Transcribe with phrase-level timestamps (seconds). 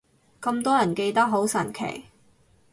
[0.41, 2.05] 咁多人記得，好神奇